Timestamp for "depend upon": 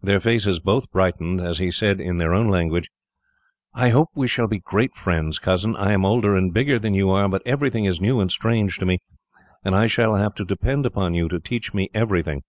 10.46-11.12